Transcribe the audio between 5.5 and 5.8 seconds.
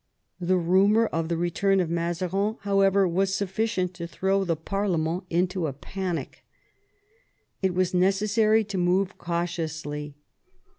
a